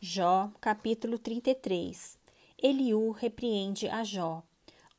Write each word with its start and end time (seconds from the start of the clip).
Jó, 0.00 0.52
capítulo 0.60 1.18
33 1.18 2.16
Eliú 2.56 3.10
repreende 3.10 3.88
a 3.88 4.04
Jó. 4.04 4.44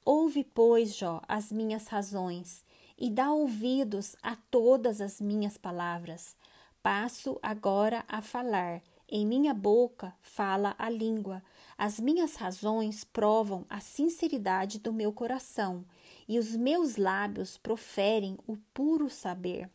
Ouve, 0.04 0.44
pois, 0.44 0.94
Jó, 0.94 1.22
as 1.26 1.54
minhas 1.54 1.88
razões, 1.88 2.66
e 2.98 3.10
dá 3.10 3.32
ouvidos 3.32 4.18
a 4.22 4.36
todas 4.52 5.00
as 5.00 5.22
minhas 5.22 5.58
palavras. 5.58 6.36
Passo 6.84 7.40
agora 7.42 8.04
a 8.10 8.22
falar, 8.22 8.82
em 9.08 9.26
minha 9.26 9.54
boca 9.54 10.14
fala 10.22 10.76
a 10.78 10.90
língua. 10.90 11.42
As 11.78 11.98
minhas 11.98 12.36
razões 12.36 13.06
provam 13.06 13.66
a 13.70 13.80
sinceridade 13.80 14.80
do 14.80 14.92
meu 14.92 15.14
coração, 15.14 15.86
e 16.28 16.38
os 16.38 16.58
meus 16.58 16.98
lábios 16.98 17.58
proferem 17.58 18.38
o 18.46 18.58
puro 18.74 19.10
saber. 19.10 19.70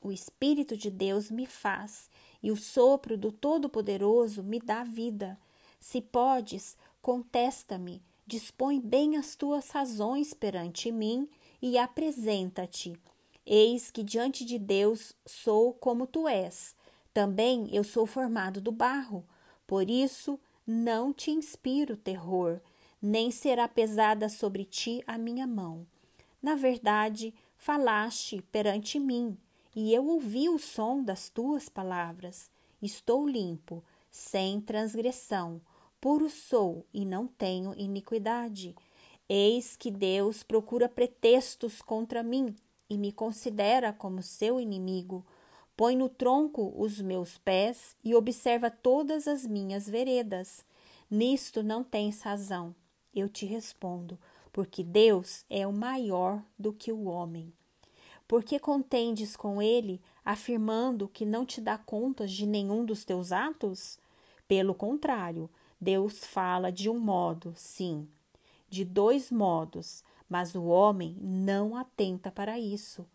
O 0.00 0.10
Espírito 0.10 0.78
de 0.78 0.90
Deus 0.90 1.30
me 1.30 1.44
faz, 1.44 2.08
e 2.42 2.50
o 2.50 2.56
sopro 2.56 3.16
do 3.16 3.30
Todo-Poderoso 3.30 4.42
me 4.42 4.58
dá 4.58 4.82
vida. 4.82 5.38
Se 5.78 6.00
podes, 6.00 6.76
contesta-me, 7.00 8.02
dispõe 8.26 8.80
bem 8.80 9.16
as 9.16 9.36
tuas 9.36 9.70
razões 9.70 10.34
perante 10.34 10.90
mim 10.90 11.28
e 11.60 11.78
apresenta-te. 11.78 12.98
Eis 13.46 13.90
que 13.90 14.02
diante 14.02 14.44
de 14.44 14.58
Deus 14.58 15.14
sou 15.26 15.72
como 15.74 16.06
tu 16.06 16.28
és. 16.28 16.74
Também 17.12 17.68
eu 17.72 17.84
sou 17.84 18.06
formado 18.06 18.60
do 18.60 18.72
barro. 18.72 19.24
Por 19.66 19.88
isso 19.88 20.38
não 20.66 21.12
te 21.12 21.30
inspiro 21.30 21.96
terror, 21.96 22.60
nem 23.00 23.30
será 23.30 23.66
pesada 23.68 24.28
sobre 24.28 24.64
ti 24.64 25.02
a 25.06 25.18
minha 25.18 25.46
mão. 25.46 25.86
Na 26.40 26.54
verdade, 26.54 27.34
falaste 27.56 28.42
perante 28.50 28.98
mim 28.98 29.36
e 29.74 29.94
eu 29.94 30.06
ouvi 30.06 30.48
o 30.48 30.58
som 30.58 31.02
das 31.02 31.28
tuas 31.28 31.68
palavras. 31.68 32.50
Estou 32.80 33.26
limpo, 33.28 33.82
sem 34.10 34.60
transgressão, 34.60 35.60
puro 36.00 36.28
sou 36.28 36.84
e 36.92 37.04
não 37.04 37.26
tenho 37.26 37.74
iniquidade. 37.78 38.74
Eis 39.28 39.76
que 39.76 39.90
Deus 39.90 40.42
procura 40.42 40.88
pretextos 40.88 41.80
contra 41.80 42.22
mim 42.22 42.54
e 42.90 42.98
me 42.98 43.10
considera 43.12 43.92
como 43.92 44.22
seu 44.22 44.60
inimigo. 44.60 45.24
Põe 45.74 45.96
no 45.96 46.08
tronco 46.08 46.74
os 46.76 47.00
meus 47.00 47.38
pés 47.38 47.96
e 48.04 48.14
observa 48.14 48.70
todas 48.70 49.26
as 49.26 49.46
minhas 49.46 49.88
veredas. 49.88 50.64
Nisto 51.10 51.62
não 51.62 51.82
tens 51.82 52.20
razão. 52.20 52.74
Eu 53.14 53.28
te 53.28 53.46
respondo, 53.46 54.18
porque 54.52 54.82
Deus 54.82 55.44
é 55.48 55.66
o 55.66 55.72
maior 55.72 56.42
do 56.58 56.72
que 56.72 56.92
o 56.92 57.04
homem. 57.04 57.52
Por 58.32 58.42
que 58.42 58.58
contendes 58.58 59.36
com 59.36 59.60
ele, 59.60 60.00
afirmando 60.24 61.06
que 61.06 61.26
não 61.26 61.44
te 61.44 61.60
dá 61.60 61.76
contas 61.76 62.32
de 62.32 62.46
nenhum 62.46 62.82
dos 62.82 63.04
teus 63.04 63.30
atos? 63.30 63.98
Pelo 64.48 64.74
contrário, 64.74 65.50
Deus 65.78 66.24
fala 66.24 66.72
de 66.72 66.88
um 66.88 66.98
modo, 66.98 67.52
sim, 67.54 68.08
de 68.70 68.86
dois 68.86 69.30
modos, 69.30 70.02
mas 70.30 70.54
o 70.54 70.64
homem 70.64 71.14
não 71.20 71.76
atenta 71.76 72.30
para 72.30 72.58
isso. 72.58 73.06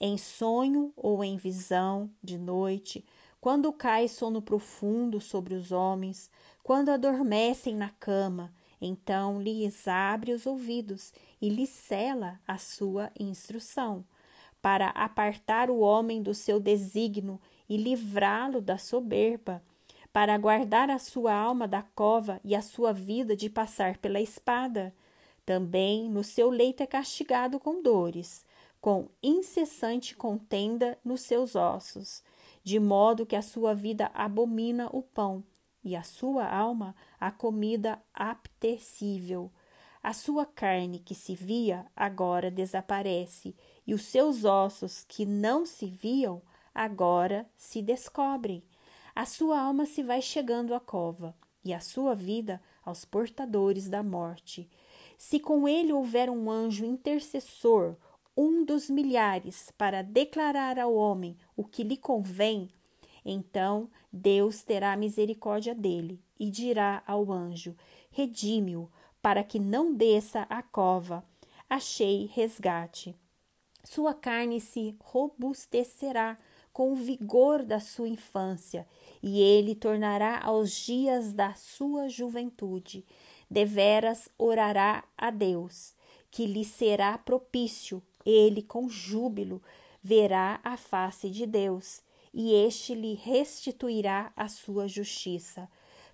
Em 0.00 0.18
sonho 0.18 0.92
ou 0.96 1.22
em 1.22 1.36
visão, 1.36 2.10
de 2.20 2.36
noite, 2.36 3.04
quando 3.40 3.72
cai 3.72 4.08
sono 4.08 4.42
profundo 4.42 5.20
sobre 5.20 5.54
os 5.54 5.70
homens, 5.70 6.28
quando 6.64 6.88
adormecem 6.88 7.76
na 7.76 7.90
cama, 7.90 8.52
então 8.80 9.40
lhes 9.40 9.86
abre 9.86 10.32
os 10.32 10.46
ouvidos 10.46 11.12
e 11.40 11.48
lhes 11.48 11.70
cela 11.70 12.40
a 12.44 12.58
sua 12.58 13.12
instrução 13.16 14.04
para 14.64 14.88
apartar 14.92 15.68
o 15.68 15.80
homem 15.80 16.22
do 16.22 16.32
seu 16.32 16.58
desígnio 16.58 17.38
e 17.68 17.76
livrá-lo 17.76 18.62
da 18.62 18.78
soberba, 18.78 19.62
para 20.10 20.38
guardar 20.38 20.88
a 20.88 20.98
sua 20.98 21.34
alma 21.34 21.68
da 21.68 21.82
cova 21.82 22.40
e 22.42 22.56
a 22.56 22.62
sua 22.62 22.90
vida 22.90 23.36
de 23.36 23.50
passar 23.50 23.98
pela 23.98 24.22
espada. 24.22 24.94
Também 25.44 26.08
no 26.08 26.24
seu 26.24 26.48
leito 26.48 26.82
é 26.82 26.86
castigado 26.86 27.60
com 27.60 27.82
dores, 27.82 28.42
com 28.80 29.10
incessante 29.22 30.16
contenda 30.16 30.98
nos 31.04 31.20
seus 31.20 31.54
ossos, 31.54 32.24
de 32.62 32.80
modo 32.80 33.26
que 33.26 33.36
a 33.36 33.42
sua 33.42 33.74
vida 33.74 34.10
abomina 34.14 34.88
o 34.94 35.02
pão 35.02 35.44
e 35.84 35.94
a 35.94 36.02
sua 36.02 36.48
alma 36.48 36.96
a 37.20 37.30
comida 37.30 38.02
apetecível. 38.14 39.52
A 40.04 40.12
sua 40.12 40.44
carne 40.44 40.98
que 40.98 41.14
se 41.14 41.34
via 41.34 41.86
agora 41.96 42.50
desaparece, 42.50 43.56
e 43.86 43.94
os 43.94 44.02
seus 44.02 44.44
ossos 44.44 45.02
que 45.08 45.24
não 45.24 45.64
se 45.64 45.86
viam 45.86 46.42
agora 46.74 47.48
se 47.56 47.80
descobrem. 47.80 48.62
A 49.14 49.24
sua 49.24 49.58
alma 49.58 49.86
se 49.86 50.02
vai 50.02 50.20
chegando 50.20 50.74
à 50.74 50.78
cova, 50.78 51.34
e 51.64 51.72
a 51.72 51.80
sua 51.80 52.14
vida 52.14 52.60
aos 52.84 53.06
portadores 53.06 53.88
da 53.88 54.02
morte. 54.02 54.68
Se 55.16 55.40
com 55.40 55.66
ele 55.66 55.90
houver 55.90 56.28
um 56.28 56.50
anjo 56.50 56.84
intercessor, 56.84 57.96
um 58.36 58.62
dos 58.62 58.90
milhares, 58.90 59.72
para 59.78 60.02
declarar 60.02 60.78
ao 60.78 60.94
homem 60.94 61.34
o 61.56 61.64
que 61.64 61.82
lhe 61.82 61.96
convém, 61.96 62.68
então 63.24 63.88
Deus 64.12 64.62
terá 64.62 64.94
misericórdia 64.98 65.74
dele 65.74 66.20
e 66.38 66.50
dirá 66.50 67.02
ao 67.06 67.32
anjo: 67.32 67.74
Redime-o, 68.10 68.90
para 69.24 69.42
que 69.42 69.58
não 69.58 69.94
desça 69.94 70.42
a 70.50 70.62
cova. 70.62 71.24
Achei 71.66 72.26
resgate. 72.34 73.16
Sua 73.82 74.12
carne 74.12 74.60
se 74.60 74.98
robustecerá 75.00 76.36
com 76.74 76.92
o 76.92 76.94
vigor 76.94 77.62
da 77.62 77.80
sua 77.80 78.06
infância, 78.06 78.86
e 79.22 79.40
ele 79.40 79.74
tornará 79.74 80.40
aos 80.44 80.72
dias 80.72 81.32
da 81.32 81.54
sua 81.54 82.06
juventude. 82.06 83.02
Deveras 83.50 84.28
orará 84.36 85.02
a 85.16 85.30
Deus, 85.30 85.94
que 86.30 86.44
lhe 86.44 86.62
será 86.62 87.16
propício. 87.16 88.02
Ele, 88.26 88.60
com 88.60 88.90
júbilo, 88.90 89.62
verá 90.02 90.60
a 90.62 90.76
face 90.76 91.30
de 91.30 91.46
Deus, 91.46 92.02
e 92.34 92.52
este 92.52 92.94
lhe 92.94 93.14
restituirá 93.14 94.30
a 94.36 94.48
sua 94.48 94.86
justiça. 94.86 95.66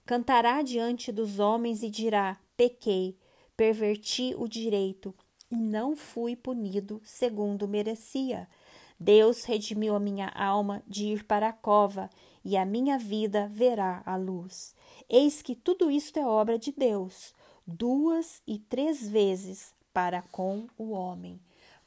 Cantará 0.07 0.63
diante 0.63 1.11
dos 1.11 1.41
homens 1.41 1.83
e 1.83 1.91
dirá: 1.91 2.39
pequei, 2.61 3.17
perverti 3.57 4.35
o 4.37 4.47
direito 4.47 5.15
e 5.51 5.57
não 5.57 5.97
fui 5.97 6.37
punido 6.37 7.01
segundo 7.03 7.67
merecia. 7.67 8.47
Deus 8.99 9.45
redimiu 9.45 9.95
a 9.95 9.99
minha 9.99 10.29
alma 10.29 10.83
de 10.87 11.07
ir 11.07 11.25
para 11.25 11.49
a 11.49 11.55
cova, 11.55 12.11
e 12.45 12.59
a 12.59 12.67
minha 12.67 12.99
vida 12.99 13.49
verá 13.49 14.03
a 14.05 14.15
luz. 14.15 14.75
Eis 15.09 15.41
que 15.41 15.55
tudo 15.55 15.91
isto 15.91 16.19
é 16.19 16.27
obra 16.27 16.59
de 16.59 16.71
Deus, 16.71 17.35
duas 17.67 18.43
e 18.47 18.59
três 18.59 19.09
vezes 19.09 19.75
para 19.91 20.21
com 20.21 20.67
o 20.77 20.91
homem, 20.91 21.41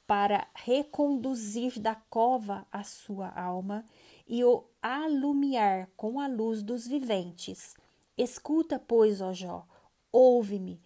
para 0.07 0.47
reconduzir 0.55 1.79
da 1.79 1.93
cova 1.93 2.65
a 2.71 2.83
sua 2.83 3.29
alma 3.29 3.85
e 4.27 4.43
o 4.43 4.63
alumiar 4.81 5.87
com 5.95 6.19
a 6.19 6.25
luz 6.25 6.63
dos 6.63 6.87
viventes. 6.87 7.75
Escuta, 8.17 8.79
pois, 8.79 9.21
ó 9.21 9.33
Jó, 9.33 9.67
Ouve-me, 10.15 10.79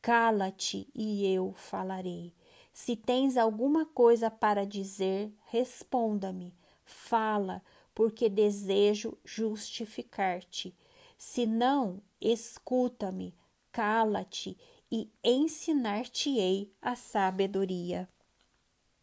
cala-te 0.00 0.88
e 0.94 1.26
eu 1.26 1.52
falarei. 1.54 2.32
Se 2.72 2.94
tens 2.94 3.36
alguma 3.36 3.84
coisa 3.84 4.30
para 4.30 4.64
dizer, 4.64 5.34
responda-me. 5.46 6.54
Fala, 6.84 7.64
porque 7.92 8.28
desejo 8.28 9.18
justificar-te. 9.24 10.72
Se 11.18 11.46
não, 11.46 12.00
escuta-me, 12.20 13.34
cala-te 13.72 14.56
e 14.90 15.10
ensinar-te-ei 15.24 16.72
a 16.80 16.94
sabedoria. 16.94 18.08